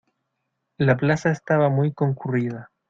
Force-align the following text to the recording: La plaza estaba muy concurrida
La 0.79 0.97
plaza 0.97 1.29
estaba 1.29 1.69
muy 1.69 1.93
concurrida 1.93 2.71